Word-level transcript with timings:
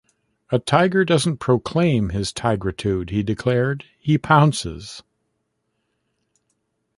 "A 0.51 0.57
tiger 0.57 1.05
doesn't 1.05 1.37
proclaim 1.37 2.09
his 2.09 2.33
tigritude," 2.33 3.11
he 3.11 3.21
declared, 3.21 3.85
"he 3.99 4.17
pounces. 4.17 5.03